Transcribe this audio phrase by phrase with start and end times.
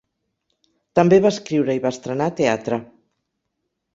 [0.99, 2.83] També va escriure i va estrenar teatre.